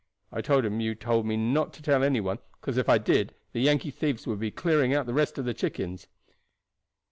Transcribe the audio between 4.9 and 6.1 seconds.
out the rest of the chickens."